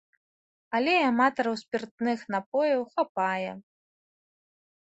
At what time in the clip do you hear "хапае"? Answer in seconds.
2.97-3.51